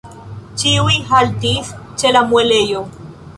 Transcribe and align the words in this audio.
Ĉiuj 0.61 0.95
haltis 1.09 1.69
ĉe 2.01 2.15
la 2.17 2.25
muelejo. 2.33 2.83